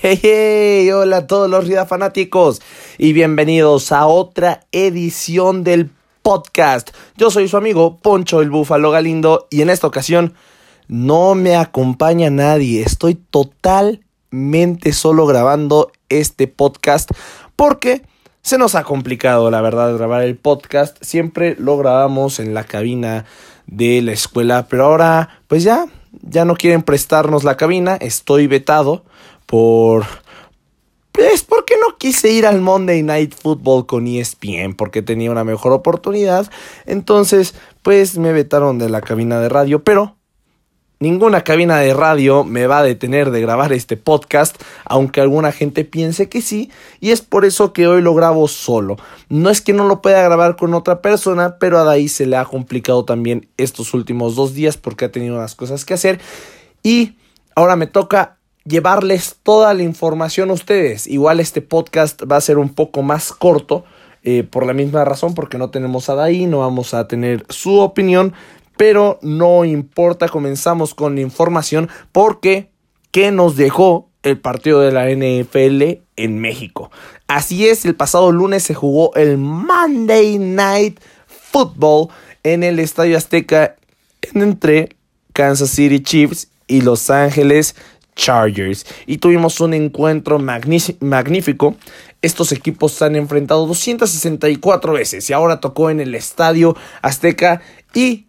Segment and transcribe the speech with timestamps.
[0.00, 2.62] Hey, hola a todos los Rida fanáticos
[2.98, 5.90] y bienvenidos a otra edición del
[6.22, 6.90] podcast.
[7.16, 10.34] Yo soy su amigo Poncho el Búfalo Galindo y en esta ocasión
[10.86, 12.84] no me acompaña nadie.
[12.84, 17.10] Estoy totalmente solo grabando este podcast
[17.56, 18.02] porque
[18.40, 20.96] se nos ha complicado, la verdad, grabar el podcast.
[21.00, 23.24] Siempre lo grabamos en la cabina
[23.66, 25.86] de la escuela, pero ahora pues ya,
[26.22, 27.96] ya no quieren prestarnos la cabina.
[27.96, 29.02] Estoy vetado
[29.48, 30.04] por...
[31.10, 35.72] Pues porque no quise ir al Monday Night Football con ESPN, porque tenía una mejor
[35.72, 36.48] oportunidad.
[36.86, 40.18] Entonces, pues me vetaron de la cabina de radio, pero
[41.00, 45.84] Ninguna cabina de radio me va a detener de grabar este podcast, aunque alguna gente
[45.84, 48.96] piense que sí, y es por eso que hoy lo grabo solo.
[49.28, 52.36] No es que no lo pueda grabar con otra persona, pero a Daí se le
[52.36, 56.18] ha complicado también estos últimos dos días porque ha tenido unas cosas que hacer.
[56.82, 57.16] Y
[57.54, 58.37] ahora me toca
[58.68, 61.06] llevarles toda la información a ustedes.
[61.06, 63.84] Igual este podcast va a ser un poco más corto.
[64.24, 67.78] Eh, por la misma razón, porque no tenemos a Daí, no vamos a tener su
[67.78, 68.34] opinión,
[68.76, 72.68] pero no importa, comenzamos con la información porque
[73.12, 76.90] ¿qué nos dejó el partido de la NFL en México?
[77.28, 82.08] Así es, el pasado lunes se jugó el Monday Night Football
[82.42, 83.76] en el Estadio Azteca
[84.34, 84.96] entre
[85.32, 87.76] Kansas City Chiefs y Los Ángeles
[88.18, 88.84] Chargers.
[89.06, 91.76] Y tuvimos un encuentro magnífico.
[92.20, 97.62] Estos equipos se han enfrentado 264 veces y ahora tocó en el Estadio Azteca
[97.94, 98.26] y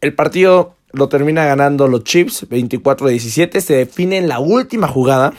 [0.00, 3.60] el partido lo termina ganando los Chiefs 24-17.
[3.60, 5.34] Se define en la última jugada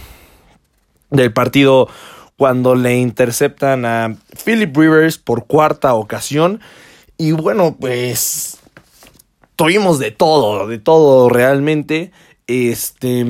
[1.09, 1.89] del partido
[2.37, 6.61] cuando le interceptan a Philip Rivers por cuarta ocasión.
[7.17, 8.59] Y bueno, pues
[9.55, 12.11] tuvimos de todo, de todo realmente.
[12.47, 13.25] Este,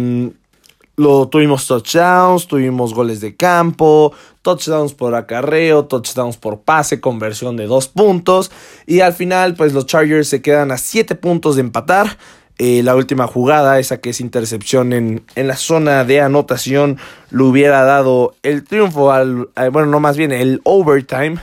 [1.00, 7.68] lo, tuvimos touchdowns, tuvimos goles de campo, touchdowns por acarreo, touchdowns por pase, conversión de
[7.68, 8.52] dos puntos.
[8.86, 12.18] Y al final, pues los Chargers se quedan a siete puntos de empatar.
[12.58, 16.98] Eh, la última jugada, esa que es intercepción en, en, la zona de anotación,
[17.32, 21.38] le hubiera dado el triunfo al, bueno, no más bien el overtime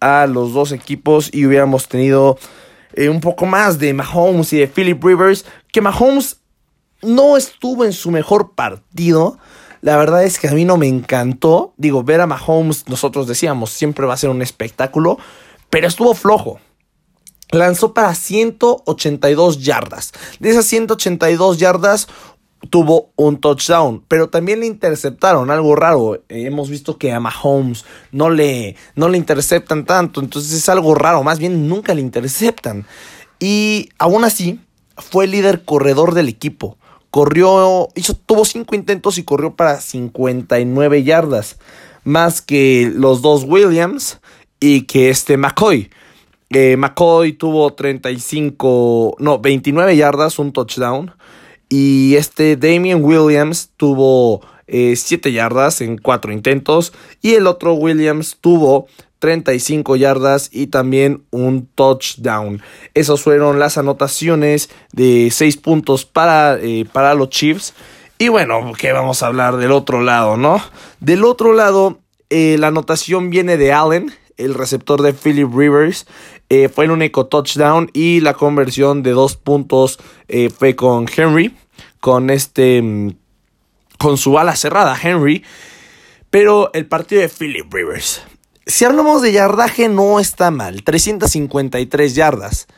[0.00, 2.36] a los dos equipos y hubiéramos tenido
[2.92, 6.36] eh, un poco más de Mahomes y de Philip Rivers, que Mahomes
[7.02, 9.38] no estuvo en su mejor partido.
[9.80, 11.72] La verdad es que a mí no me encantó.
[11.76, 15.18] Digo, ver a Mahomes, nosotros decíamos, siempre va a ser un espectáculo,
[15.70, 16.60] pero estuvo flojo.
[17.50, 20.12] Lanzó para 182 yardas.
[20.40, 22.08] De esas 182 yardas
[22.70, 26.22] tuvo un touchdown, pero también le interceptaron, algo raro.
[26.28, 31.22] Hemos visto que a Mahomes no le, no le interceptan tanto, entonces es algo raro,
[31.22, 32.84] más bien nunca le interceptan.
[33.38, 34.60] Y aún así,
[34.96, 36.76] fue el líder corredor del equipo.
[37.10, 41.56] Corrió, hizo, tuvo cinco intentos y corrió para 59 yardas.
[42.04, 44.20] Más que los dos Williams
[44.60, 45.90] y que este McCoy.
[46.50, 51.14] Eh, McCoy tuvo 35, no, 29 yardas, un touchdown.
[51.68, 56.92] Y este Damian Williams tuvo 7 eh, yardas en 4 intentos.
[57.20, 58.86] Y el otro Williams tuvo
[59.18, 62.62] 35 yardas y también un touchdown.
[62.94, 67.74] Esas fueron las anotaciones de 6 puntos para, eh, para los Chiefs.
[68.18, 70.60] Y bueno, que vamos a hablar del otro lado, ¿no?
[71.00, 76.06] Del otro lado, eh, la anotación viene de Allen, el receptor de Philip Rivers.
[76.48, 79.98] Eh, fue en un eco touchdown y la conversión de dos puntos
[80.56, 81.54] fue con Henry,
[82.00, 83.10] con este, mm,
[83.98, 85.44] con su ala cerrada, Henry.
[86.30, 88.22] Pero el partido de Philip Rivers
[88.68, 90.84] si hablamos de yardaje, no está mal.
[90.84, 92.68] 353 yardas.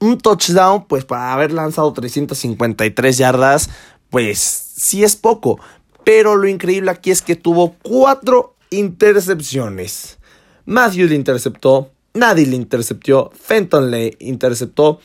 [0.00, 3.70] Un touchdown, pues para haber lanzado 353 yardas,
[4.08, 5.60] pues sí es poco.
[6.04, 10.18] Pero lo increíble aquí es que tuvo cuatro intercepciones.
[10.64, 15.00] Matthew le interceptó, Nadie le interceptó, Fenton le interceptó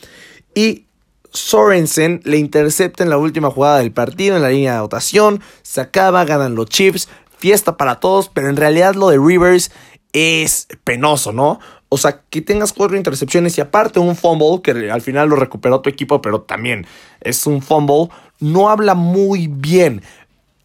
[0.54, 0.86] y
[1.30, 5.40] Sorensen le intercepta en la última jugada del partido en la línea de anotación.
[5.62, 9.70] Se acaba, ganan los Chiefs, fiesta para todos, pero en realidad lo de Rivers
[10.16, 11.60] es penoso, ¿no?
[11.90, 15.80] O sea, que tengas cuatro intercepciones y aparte un fumble, que al final lo recuperó
[15.82, 16.86] tu equipo, pero también
[17.20, 18.08] es un fumble,
[18.40, 20.00] no habla muy bien.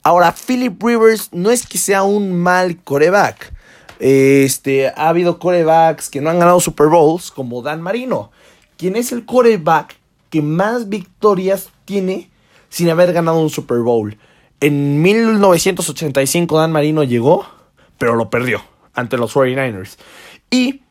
[0.03, 3.53] Ahora, Philip Rivers no es que sea un mal coreback.
[3.99, 8.31] Este, ha habido corebacks que no han ganado Super Bowls, como Dan Marino,
[8.77, 9.97] quien es el coreback
[10.29, 12.29] que más victorias tiene
[12.69, 14.17] sin haber ganado un Super Bowl.
[14.61, 17.45] En 1985 Dan Marino llegó,
[17.97, 19.97] pero lo perdió ante los 49ers.
[20.49, 20.81] Y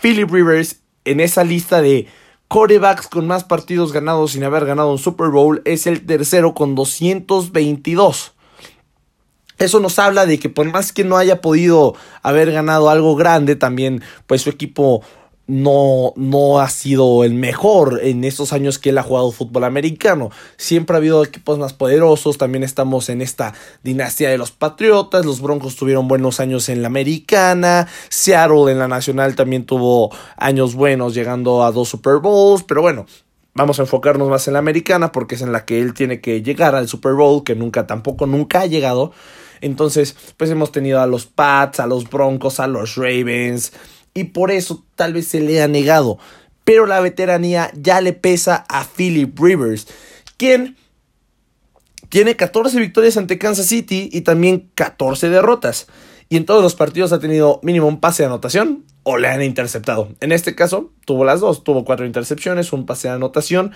[0.00, 2.06] Philip Rivers en esa lista de
[2.48, 6.74] corebacks con más partidos ganados sin haber ganado un Super Bowl es el tercero con
[6.74, 8.34] 222.
[9.58, 13.56] Eso nos habla de que por más que no haya podido haber ganado algo grande,
[13.56, 15.02] también pues su equipo
[15.48, 20.30] no, no ha sido el mejor en estos años que él ha jugado fútbol americano.
[20.58, 22.36] Siempre ha habido equipos más poderosos.
[22.36, 25.24] También estamos en esta dinastía de los Patriotas.
[25.24, 27.88] Los Broncos tuvieron buenos años en la americana.
[28.10, 32.62] Seattle en la nacional también tuvo años buenos, llegando a dos Super Bowls.
[32.64, 33.06] Pero bueno,
[33.54, 36.42] vamos a enfocarnos más en la americana porque es en la que él tiene que
[36.42, 39.12] llegar al Super Bowl, que nunca, tampoco nunca ha llegado.
[39.62, 43.72] Entonces, pues hemos tenido a los Pats, a los Broncos, a los Ravens
[44.18, 46.18] y por eso tal vez se le ha negado.
[46.64, 49.86] Pero la veteranía ya le pesa a Philip Rivers,
[50.36, 50.76] quien
[52.08, 55.86] tiene 14 victorias ante Kansas City y también 14 derrotas.
[56.28, 59.42] Y en todos los partidos ha tenido mínimo un pase de anotación o le han
[59.42, 60.08] interceptado.
[60.20, 63.72] En este caso tuvo las dos, tuvo cuatro intercepciones, un pase de anotación.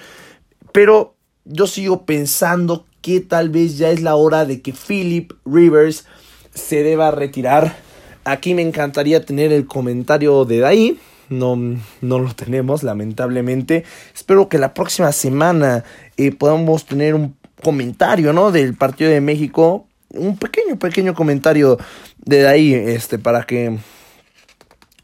[0.72, 1.14] Pero
[1.44, 6.04] yo sigo pensando que tal vez ya es la hora de que Philip Rivers
[6.52, 7.76] se deba retirar
[8.24, 10.98] Aquí me encantaría tener el comentario de Dai.
[11.28, 13.84] No, no lo tenemos, lamentablemente.
[14.14, 15.84] Espero que la próxima semana
[16.16, 18.52] eh, podamos tener un comentario, ¿no?
[18.52, 19.86] Del partido de México.
[20.10, 21.78] Un pequeño, pequeño comentario
[22.18, 23.78] de Dai, este, para que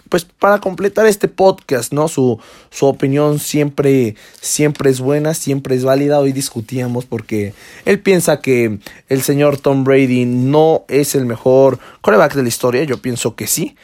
[0.08, 2.08] pues para completar este podcast, ¿no?
[2.08, 2.38] Su,
[2.70, 6.20] su opinión siempre, siempre es buena, siempre es válida.
[6.20, 8.78] Hoy discutíamos porque él piensa que
[9.08, 12.84] el señor Tom Brady no es el mejor coreback de la historia.
[12.84, 13.76] Yo pienso que sí.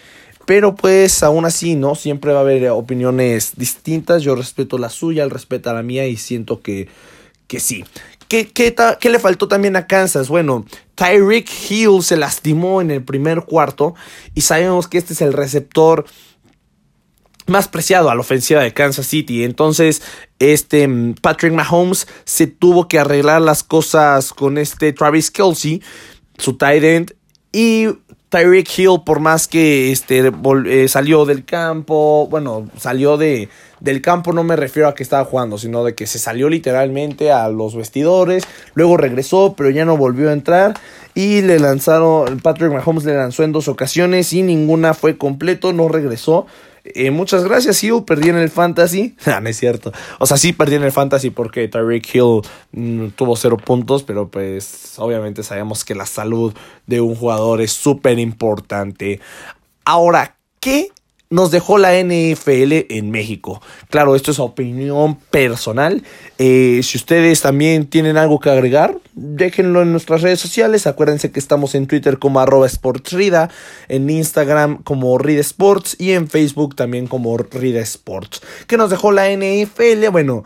[0.47, 1.95] Pero pues aún así, ¿no?
[1.95, 4.23] Siempre va a haber opiniones distintas.
[4.23, 6.89] Yo respeto la suya, él respeta la mía y siento que,
[7.47, 7.85] que sí.
[8.53, 10.29] ¿Qué, le faltó también a Kansas?
[10.29, 10.65] Bueno,
[10.97, 13.95] Tyreek Hill se lastimó en el primer cuarto
[14.35, 16.05] y sabemos que este es el receptor
[17.47, 19.45] más preciado a la ofensiva de Kansas City.
[19.45, 20.03] Entonces,
[20.39, 25.83] este mm, Patrick Mahomes se tuvo que arreglar las cosas con este Travis Kelsey,
[26.39, 27.15] su tight end,
[27.53, 27.87] y
[28.35, 30.33] Tyreek Hill, por más que este,
[30.67, 33.49] eh, salió del campo, bueno, salió de,
[33.79, 37.31] del campo, no me refiero a que estaba jugando, sino de que se salió literalmente
[37.31, 38.43] a los vestidores,
[38.75, 40.75] luego regresó, pero ya no volvió a entrar.
[41.15, 45.87] Y le lanzaron, Patrick Mahomes le lanzó en dos ocasiones y ninguna fue completo, no
[45.87, 46.47] regresó.
[46.85, 48.05] Eh, muchas gracias, Hill.
[48.07, 49.17] Perdí en el fantasy.
[49.27, 49.93] Ah, no es cierto.
[50.19, 52.43] O sea, sí perdí en el fantasy porque Tyreek Hill
[52.73, 56.55] mm, tuvo cero puntos, pero pues obviamente sabemos que la salud
[56.87, 59.21] de un jugador es súper importante.
[59.85, 60.91] Ahora, ¿qué
[61.31, 63.61] nos dejó la NFL en México.
[63.91, 66.05] Claro, esto es opinión personal.
[66.39, 70.87] Eh, si ustedes también tienen algo que agregar, déjenlo en nuestras redes sociales.
[70.87, 73.51] Acuérdense que estamos en Twitter como arroba sportsrida,
[73.89, 78.43] en Instagram como Rida Sports y en Facebook también como Rida Sports.
[78.67, 80.09] ¿Qué nos dejó la NFL?
[80.11, 80.45] Bueno,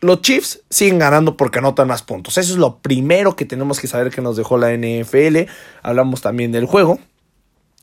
[0.00, 2.38] los Chiefs siguen ganando porque anotan más puntos.
[2.38, 5.50] Eso es lo primero que tenemos que saber que nos dejó la NFL.
[5.82, 6.98] Hablamos también del juego.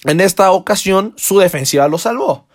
[0.05, 2.47] En esta ocasión, su defensiva lo salvó.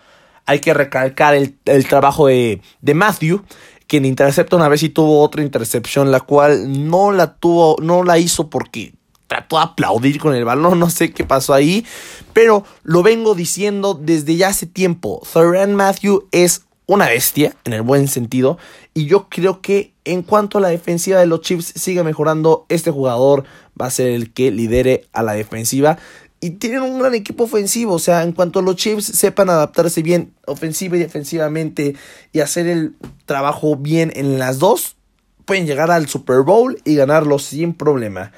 [0.45, 3.43] Hay que recalcar el, trabajo de, de, Matthew,
[3.91, 8.19] quien intercepta una vez y tuvo otra intercepción, la cual no la tuvo, no la
[8.19, 8.93] hizo porque
[9.27, 11.85] trató de aplaudir con el balón, no sé qué pasó ahí,
[12.31, 15.21] pero lo vengo diciendo desde ya hace tiempo.
[15.33, 18.57] Thoran Matthew es una bestia, en el buen sentido,
[18.93, 22.91] y yo creo que en cuanto a la defensiva de los Chiefs sigue mejorando, este
[22.91, 23.43] jugador
[23.79, 25.97] va a ser el que lidere a la defensiva
[26.41, 27.93] y tienen un gran equipo ofensivo.
[27.93, 31.95] O sea, en cuanto los Chiefs sepan adaptarse bien ofensiva y defensivamente
[32.33, 34.97] y hacer el trabajo bien en las dos,
[35.45, 38.31] pueden llegar al Super Bowl y ganarlo sin problema.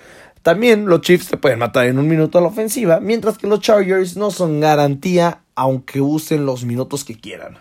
[0.43, 3.61] También los Chiefs se pueden matar en un minuto a la ofensiva, mientras que los
[3.61, 7.57] Chargers no son garantía aunque usen los minutos que quieran.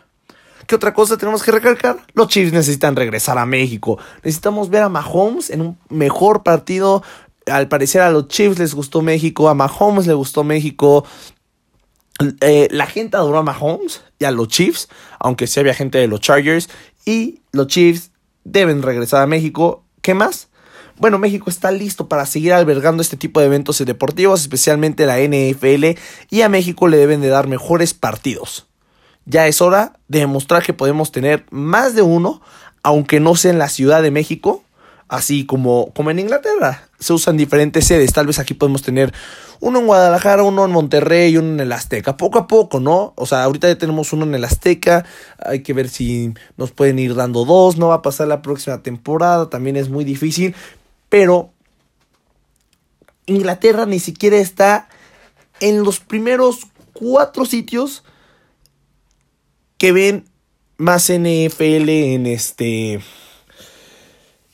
[0.67, 1.99] ¿Qué otra cosa tenemos que recalcar?
[2.15, 3.99] Los Chiefs necesitan regresar a México.
[4.25, 7.03] Necesitamos ver a Mahomes en un mejor partido
[7.47, 11.05] al parecer a los Chiefs les gustó México, a Mahomes le gustó México.
[12.41, 16.07] Eh, la gente adoró a Mahomes y a los Chiefs, aunque sí había gente de
[16.07, 16.69] los Chargers.
[17.05, 18.11] Y los Chiefs
[18.45, 19.85] deben regresar a México.
[20.03, 20.49] ¿Qué más?
[20.99, 25.99] Bueno, México está listo para seguir albergando este tipo de eventos deportivos, especialmente la NFL,
[26.31, 28.67] y a México le deben de dar mejores partidos.
[29.25, 32.43] Ya es hora de demostrar que podemos tener más de uno,
[32.83, 34.65] aunque no sea en la Ciudad de México,
[35.13, 36.89] así como, como en Inglaterra.
[36.99, 38.15] Se usan diferentes sedes.
[38.15, 39.13] Tal vez aquí podemos tener
[39.61, 42.17] uno en Guadalajara, uno en Monterrey uno en el Azteca.
[42.17, 43.13] Poco a poco, ¿no?
[43.17, 45.05] O sea, ahorita ya tenemos uno en el Azteca.
[45.39, 47.77] Hay que ver si nos pueden ir dando dos.
[47.77, 49.51] No va a pasar la próxima temporada.
[49.51, 50.55] También es muy difícil.
[51.11, 51.51] Pero
[53.27, 54.89] Inglaterra ni siquiera está
[55.61, 58.03] en los primeros cuatro sitios
[59.77, 60.25] que ven
[60.79, 63.03] más NFL en este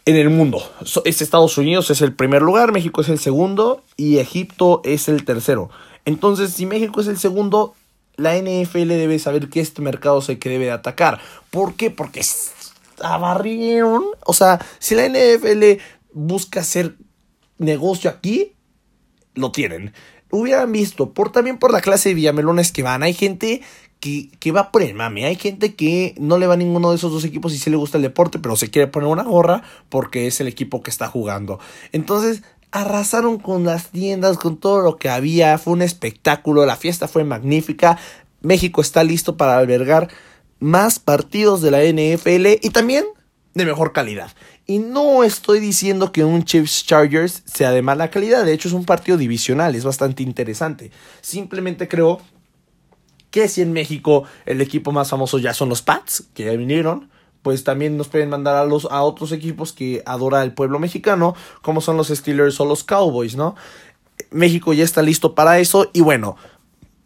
[0.09, 0.63] en el mundo.
[1.05, 5.27] Es Estados Unidos es el primer lugar, México es el segundo y Egipto es el
[5.27, 5.69] tercero.
[6.07, 7.75] Entonces, si México es el segundo,
[8.17, 11.21] la NFL debe saber que este mercado es el que debe atacar.
[11.51, 11.91] ¿Por qué?
[11.91, 12.23] Porque
[13.03, 14.03] abarrieron.
[14.25, 15.79] O sea, si la NFL
[16.15, 16.97] busca hacer
[17.59, 18.55] negocio aquí,
[19.35, 19.93] lo tienen.
[20.31, 23.03] Hubieran visto, por, también por la clase de Villamelones que van.
[23.03, 23.63] Hay gente
[24.01, 25.25] que, que, va por el mame.
[25.25, 27.77] Hay gente que no le va a ninguno de esos dos equipos y sí le
[27.77, 31.09] gusta el deporte, pero se quiere poner una gorra porque es el equipo que está
[31.09, 31.59] jugando.
[31.93, 35.59] Entonces, arrasaron con las tiendas, con todo lo que había.
[35.59, 36.67] Fue un espectáculo.
[36.67, 37.99] La fiesta fue magnífica.
[38.41, 40.09] México está listo para albergar
[40.61, 43.05] más partidos de la NFL y también
[43.55, 44.31] de mejor calidad.
[44.71, 48.75] Y no estoy diciendo que un Chiefs Chargers sea de mala calidad, de hecho es
[48.75, 50.91] un partido divisional, es bastante interesante.
[51.23, 52.21] Simplemente creo
[53.31, 57.09] que si en México el equipo más famoso ya son los Pats, que ya vinieron,
[57.41, 61.35] pues también nos pueden mandar a, los, a otros equipos que adora el pueblo mexicano,
[61.63, 63.57] como son los Steelers o los Cowboys, ¿no?
[64.31, 66.37] México ya está listo para eso y bueno,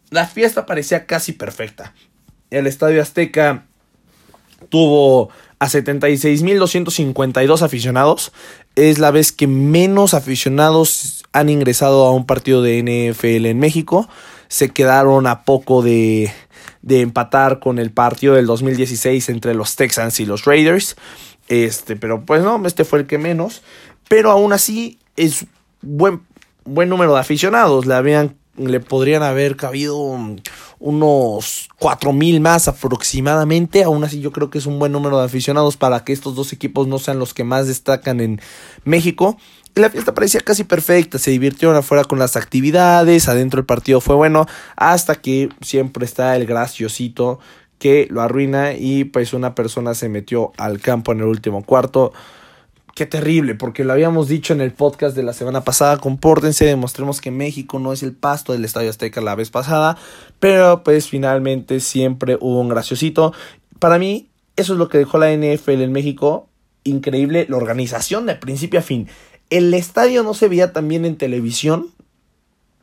[0.09, 1.93] la fiesta parecía casi perfecta.
[2.49, 3.67] El Estadio Azteca
[4.63, 5.29] tuvo
[5.59, 8.31] a 76.252 aficionados.
[8.75, 14.09] Es la vez que menos aficionados han ingresado a un partido de NFL en México.
[14.47, 16.31] Se quedaron a poco de,
[16.81, 20.95] de empatar con el partido del 2016 entre los Texans y los Raiders.
[21.47, 23.61] Este, pero pues no, este fue el que menos.
[24.07, 25.45] Pero aún así es
[25.81, 26.21] buen,
[26.65, 27.85] buen número de aficionados.
[27.85, 29.97] Le habían le podrían haber cabido
[30.79, 31.69] unos
[32.13, 33.83] mil más aproximadamente.
[33.83, 36.53] Aún así yo creo que es un buen número de aficionados para que estos dos
[36.53, 38.41] equipos no sean los que más destacan en
[38.83, 39.37] México.
[39.75, 44.13] La fiesta parecía casi perfecta, se divirtieron afuera con las actividades, adentro el partido fue
[44.13, 44.45] bueno,
[44.75, 47.39] hasta que siempre está el graciosito
[47.79, 52.13] que lo arruina y pues una persona se metió al campo en el último cuarto
[52.95, 57.21] qué terrible, porque lo habíamos dicho en el podcast de la semana pasada, compórtense, demostremos
[57.21, 59.97] que México no es el pasto del Estadio Azteca la vez pasada,
[60.39, 63.33] pero pues finalmente siempre hubo un graciosito.
[63.79, 66.47] Para mí, eso es lo que dejó la NFL en México,
[66.83, 69.07] increíble, la organización de principio a fin.
[69.49, 71.87] El estadio no se veía también en televisión.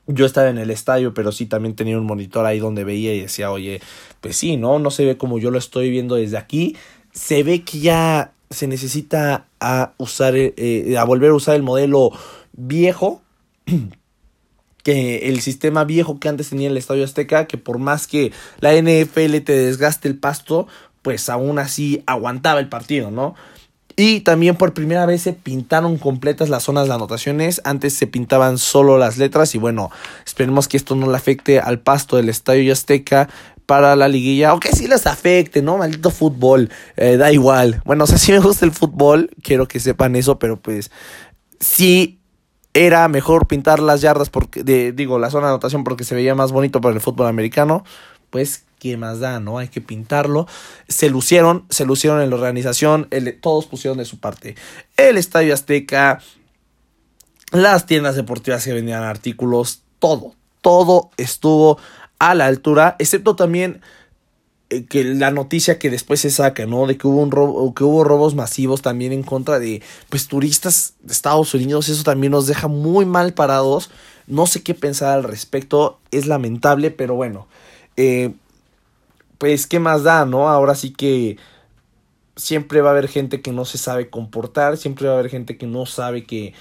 [0.09, 3.21] Yo estaba en el estadio, pero sí también tenía un monitor ahí donde veía y
[3.21, 3.81] decía, oye,
[4.21, 4.81] pues sí, ¿no?
[4.81, 6.77] No se ve como yo lo estoy viendo desde aquí.
[7.13, 12.11] Se ve que ya se necesita a usar eh, a volver a usar el modelo
[12.53, 13.23] viejo
[14.83, 18.75] que el sistema viejo que antes tenía el Estadio Azteca que por más que la
[18.75, 20.67] NFL te desgaste el pasto
[21.03, 23.37] pues aún así aguantaba el partido no
[24.03, 27.61] y también por primera vez se pintaron completas las zonas de anotaciones.
[27.65, 29.55] Antes se pintaban solo las letras.
[29.55, 29.91] Y bueno,
[30.25, 33.29] esperemos que esto no le afecte al pasto del Estadio Azteca
[33.71, 35.79] para la liguilla, aunque sí les afecte, ¿no?
[35.79, 37.81] Maldito fútbol, eh, da igual.
[37.85, 40.91] Bueno, o sea, sí me gusta el fútbol, quiero que sepan eso, pero pues
[41.61, 42.19] sí
[42.75, 46.35] era mejor pintar las yardas, porque, de, digo, la zona de anotación porque se veía
[46.35, 47.85] más bonito para el fútbol americano,
[48.31, 49.59] pues qué más da, ¿no?
[49.59, 50.49] Hay que pintarlo.
[50.89, 53.09] Se lucieron, se lucieron en la organización,
[53.41, 54.57] todos pusieron de su parte.
[54.97, 56.19] El Estadio Azteca,
[57.53, 61.79] las tiendas deportivas que vendían artículos, todo, todo estuvo
[62.21, 63.81] a la altura, excepto también
[64.69, 66.87] eh, que la noticia que después se saca, ¿no?
[66.87, 70.95] De que hubo un robo, que hubo robos masivos también en contra de pues turistas
[71.01, 73.91] de Estados Unidos, eso también nos deja muy mal parados.
[74.29, 77.49] No sé qué pensar al respecto, es lamentable, pero bueno,
[77.97, 78.33] eh,
[79.39, 80.49] pues qué más da, ¿no?
[80.49, 81.39] Ahora sí que
[82.37, 85.57] siempre va a haber gente que no se sabe comportar, siempre va a haber gente
[85.57, 86.55] que no sabe que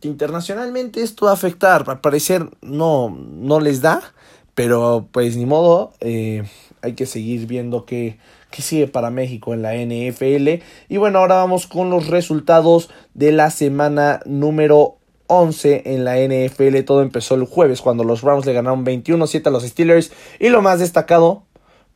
[0.00, 1.84] que internacionalmente esto va a afectar.
[1.88, 4.13] Al parecer no, no les da.
[4.54, 6.44] Pero pues ni modo, eh,
[6.82, 8.18] hay que seguir viendo qué,
[8.50, 10.62] qué sigue para México en la NFL.
[10.88, 14.96] Y bueno, ahora vamos con los resultados de la semana número
[15.26, 16.84] 11 en la NFL.
[16.84, 20.12] Todo empezó el jueves cuando los Browns le ganaron 21-7 a los Steelers.
[20.38, 21.42] Y lo más destacado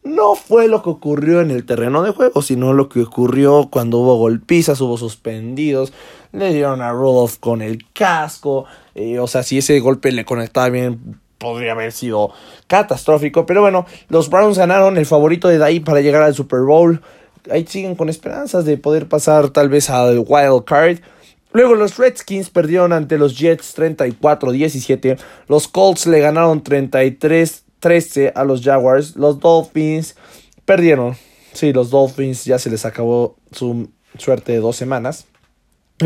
[0.04, 3.98] no fue lo que ocurrió en el terreno de juego, sino lo que ocurrió cuando
[3.98, 5.92] hubo golpizas, hubo suspendidos,
[6.32, 8.64] le dieron a Rudolph con el casco.
[8.94, 12.32] Eh, o sea, si ese golpe le conectaba bien podría haber sido
[12.66, 13.46] catastrófico.
[13.46, 17.00] Pero bueno, los Browns ganaron el favorito de ahí para llegar al Super Bowl.
[17.50, 20.98] Ahí siguen con esperanzas de poder pasar tal vez al Wild Card.
[21.52, 25.18] Luego los Redskins perdieron ante los Jets 34-17.
[25.48, 29.16] Los Colts le ganaron 33-13 a los Jaguars.
[29.16, 30.16] Los Dolphins
[30.66, 31.16] perdieron.
[31.54, 35.26] Sí, los Dolphins ya se les acabó su suerte de dos semanas.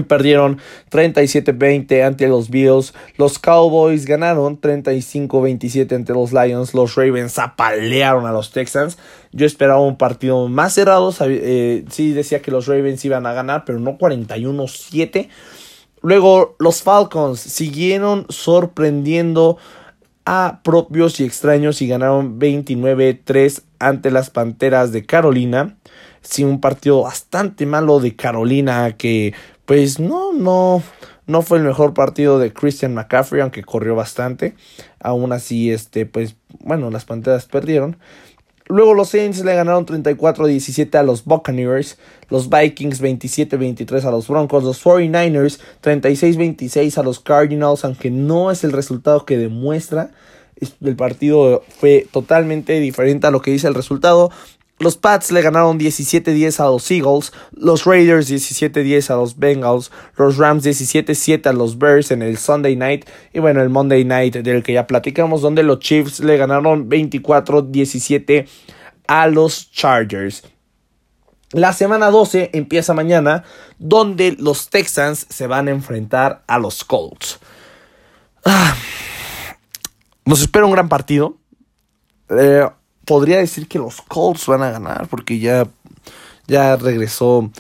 [0.09, 0.59] Perdieron
[0.91, 2.95] 37-20 ante los Bills.
[3.17, 6.75] Los Cowboys ganaron 35-27 ante los Lions.
[6.75, 8.99] Los Ravens apalearon a los Texans.
[9.33, 11.15] Yo esperaba un partido más cerrado.
[11.21, 15.29] Eh, sí decía que los Ravens iban a ganar, pero no 41-7.
[16.03, 19.59] Luego los Falcons siguieron sorprendiendo
[20.25, 25.77] a propios y extraños y ganaron 29-3 ante las Panteras de Carolina.
[26.21, 29.35] Sí, un partido bastante malo de Carolina que
[29.65, 30.83] pues no, no,
[31.27, 34.55] no fue el mejor partido de Christian McCaffrey, aunque corrió bastante.
[35.01, 37.97] Aún así, este, pues, bueno, las Panteras perdieron.
[38.69, 44.65] Luego los Saints le ganaron 34-17 a los Buccaneers, los Vikings 27-23 a los Broncos,
[44.65, 50.13] los 49ers 36-26 a los Cardinals, aunque no es el resultado que demuestra.
[50.81, 54.31] El partido fue totalmente diferente a lo que dice el resultado.
[54.83, 60.39] Los Pats le ganaron 17-10 a los Eagles, los Raiders 17-10 a los Bengals, los
[60.39, 64.65] Rams 17-7 a los Bears en el Sunday Night y bueno, el Monday Night del
[64.65, 68.49] que ya platicamos, donde los Chiefs le ganaron 24-17
[69.07, 70.43] a los Chargers.
[71.53, 73.45] La semana 12 empieza mañana,
[73.79, 77.39] donde los Texans se van a enfrentar a los Colts.
[78.45, 78.75] Ah,
[80.25, 81.37] nos espera un gran partido.
[82.31, 82.67] Eh,
[83.13, 85.69] podría decir que los Colts van a ganar porque ya,
[86.47, 87.51] ya regresó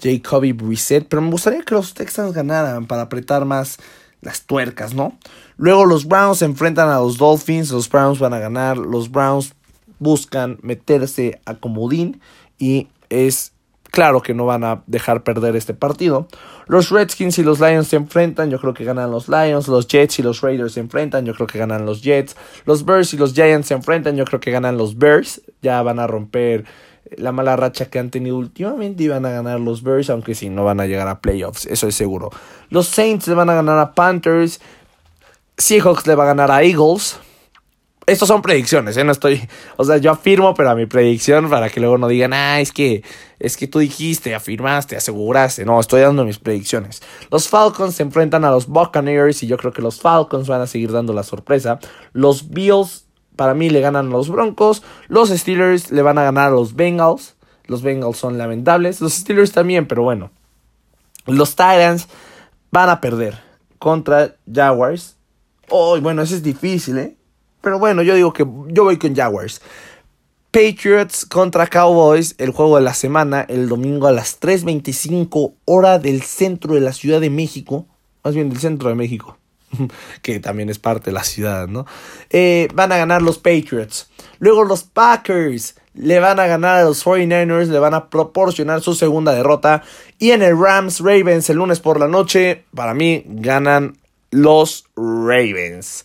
[0.00, 3.78] Jacoby Brissett, pero me gustaría que los Texans ganaran para apretar más
[4.20, 5.18] las tuercas, ¿no?
[5.56, 9.52] Luego los Browns se enfrentan a los Dolphins, los Browns van a ganar, los Browns
[9.98, 12.20] buscan meterse a comodín
[12.56, 13.52] y es
[13.90, 16.28] claro que no van a dejar perder este partido.
[16.66, 19.68] Los Redskins y los Lions se enfrentan, yo creo que ganan los Lions.
[19.68, 22.36] Los Jets y los Raiders se enfrentan, yo creo que ganan los Jets.
[22.64, 25.42] Los Bears y los Giants se enfrentan, yo creo que ganan los Bears.
[25.62, 26.64] Ya van a romper
[27.16, 30.48] la mala racha que han tenido últimamente y van a ganar los Bears, aunque sí,
[30.48, 32.30] no van a llegar a playoffs, eso es seguro.
[32.68, 34.60] Los Saints le van a ganar a Panthers.
[35.58, 37.18] Seahawks le va a ganar a Eagles.
[38.06, 39.04] Estos son predicciones, ¿eh?
[39.04, 39.46] No estoy.
[39.76, 42.72] O sea, yo afirmo, pero a mi predicción para que luego no digan, ah, es
[42.72, 43.02] que,
[43.40, 45.64] es que tú dijiste, afirmaste, aseguraste.
[45.64, 47.02] No, estoy dando mis predicciones.
[47.30, 50.66] Los Falcons se enfrentan a los Buccaneers y yo creo que los Falcons van a
[50.66, 51.80] seguir dando la sorpresa.
[52.12, 53.06] Los Bills,
[53.36, 54.82] para mí, le ganan a los Broncos.
[55.08, 57.34] Los Steelers le van a ganar a los Bengals.
[57.64, 59.00] Los Bengals son lamentables.
[59.00, 60.30] Los Steelers también, pero bueno.
[61.26, 62.08] Los Titans
[62.70, 63.40] van a perder
[63.78, 65.16] contra Jaguars.
[65.70, 67.16] Oh, bueno, eso es difícil, ¿eh?
[67.62, 69.62] Pero bueno, yo digo que yo voy con Jaguars.
[70.50, 76.22] Patriots contra Cowboys, el juego de la semana, el domingo a las 3.25 hora del
[76.22, 77.86] centro de la Ciudad de México,
[78.24, 79.38] más bien del centro de México,
[80.22, 81.86] que también es parte de la ciudad, ¿no?
[82.30, 84.10] Eh, van a ganar los Patriots.
[84.40, 88.94] Luego los Packers le van a ganar a los 49ers, le van a proporcionar su
[88.94, 89.82] segunda derrota.
[90.18, 93.98] Y en el Rams Ravens el lunes por la noche, para mí ganan
[94.30, 96.04] los Ravens.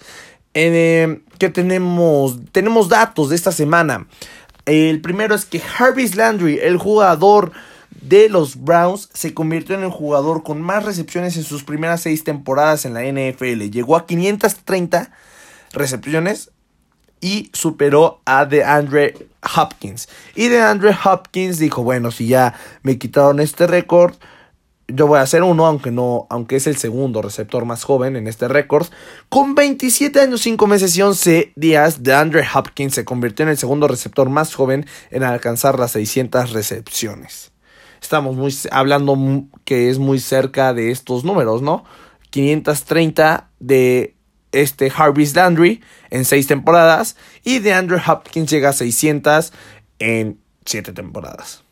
[0.55, 4.07] Eh, que tenemos, tenemos datos de esta semana.
[4.65, 7.51] El primero es que Jarvis Landry, el jugador
[7.91, 12.23] de los Browns, se convirtió en el jugador con más recepciones en sus primeras seis
[12.23, 13.69] temporadas en la NFL.
[13.69, 15.11] Llegó a 530
[15.73, 16.51] recepciones
[17.19, 20.07] y superó a DeAndre Hopkins.
[20.35, 24.15] Y DeAndre Hopkins dijo, bueno, si ya me quitaron este récord,
[24.87, 28.27] yo voy a hacer uno, aunque no, aunque es el segundo receptor más joven en
[28.27, 28.87] este récord.
[29.29, 33.57] Con 27 años, 5 meses y 11 días, de Andre Hopkins se convirtió en el
[33.57, 37.51] segundo receptor más joven en alcanzar las 600 recepciones.
[38.01, 39.17] Estamos muy, hablando
[39.63, 41.83] que es muy cerca de estos números, ¿no?
[42.29, 44.15] 530 de
[44.51, 49.51] este Harvey Landry en 6 temporadas y de Andre Hopkins llega a 600
[49.99, 51.64] en 7 temporadas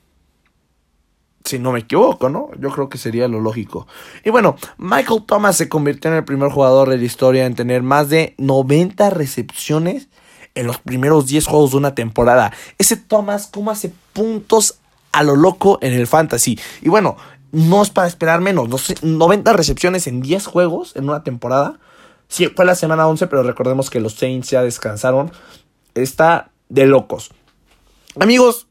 [1.53, 2.49] si no me equivoco, ¿no?
[2.59, 3.87] Yo creo que sería lo lógico.
[4.25, 7.83] Y bueno, Michael Thomas se convirtió en el primer jugador de la historia en tener
[7.83, 10.07] más de 90 recepciones
[10.55, 12.51] en los primeros 10 juegos de una temporada.
[12.79, 14.79] Ese Thomas, ¿cómo hace puntos
[15.11, 16.59] a lo loco en el fantasy?
[16.81, 17.17] Y bueno,
[17.51, 18.67] no es para esperar menos.
[19.03, 21.79] 90 recepciones en 10 juegos en una temporada.
[22.29, 25.31] Sí, fue la semana 11, pero recordemos que los Saints ya descansaron.
[25.93, 27.29] Está de locos.
[28.19, 28.65] Amigos,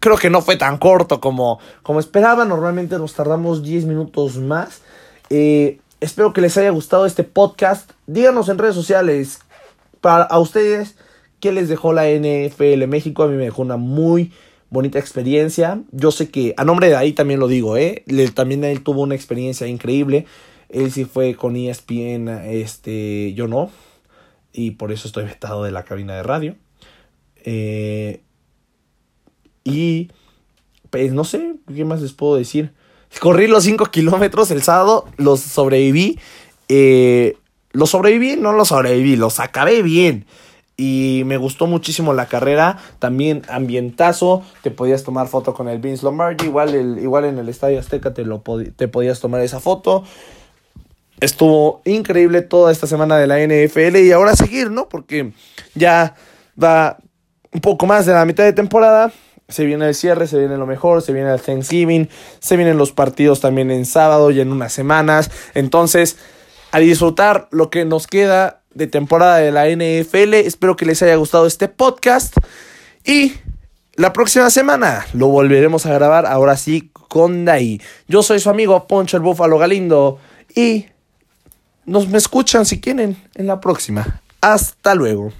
[0.00, 2.44] creo que no fue tan corto como, como esperaba.
[2.44, 4.82] Normalmente nos tardamos 10 minutos más.
[5.30, 7.90] Eh, espero que les haya gustado este podcast.
[8.06, 9.40] Díganos en redes sociales
[10.00, 10.96] para a ustedes
[11.40, 13.22] qué les dejó la NFL México.
[13.22, 14.32] A mí me dejó una muy
[14.70, 15.82] bonita experiencia.
[15.92, 18.04] Yo sé que a nombre de ahí también lo digo, ¿eh?
[18.34, 20.26] también él tuvo una experiencia increíble.
[20.68, 23.70] Él sí fue con ESPN, este, yo no.
[24.52, 26.56] Y por eso estoy vetado de la cabina de radio.
[27.44, 28.20] Eh,
[29.68, 30.10] y
[30.90, 32.72] pues no sé, ¿qué más les puedo decir?
[33.20, 36.18] corrí los 5 kilómetros el sábado, los sobreviví.
[36.68, 37.36] Eh,
[37.72, 40.26] los sobreviví, no los sobreviví, los acabé bien.
[40.76, 46.04] Y me gustó muchísimo la carrera, también ambientazo, te podías tomar foto con el Vince
[46.04, 48.42] Lombardi, igual, el, igual en el Estadio Azteca te, lo
[48.76, 50.04] te podías tomar esa foto.
[51.20, 54.88] Estuvo increíble toda esta semana de la NFL y ahora seguir, ¿no?
[54.88, 55.32] Porque
[55.74, 56.14] ya
[56.62, 56.98] va
[57.52, 59.12] un poco más de la mitad de temporada.
[59.48, 62.92] Se viene el cierre, se viene lo mejor, se viene el Thanksgiving, se vienen los
[62.92, 65.30] partidos también en sábado y en unas semanas.
[65.54, 66.18] Entonces,
[66.70, 70.34] a disfrutar lo que nos queda de temporada de la NFL.
[70.34, 72.36] Espero que les haya gustado este podcast.
[73.06, 73.32] Y
[73.94, 77.80] la próxima semana lo volveremos a grabar, ahora sí, con Dai.
[78.06, 80.18] Yo soy su amigo Poncho el Búfalo Galindo.
[80.54, 80.86] Y
[81.86, 84.20] nos me escuchan si quieren en la próxima.
[84.42, 85.32] Hasta luego.